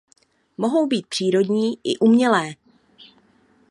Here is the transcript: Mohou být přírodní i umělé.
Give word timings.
Mohou 0.57 0.87
být 0.87 1.07
přírodní 1.07 1.77
i 1.83 1.97
umělé. 1.97 2.55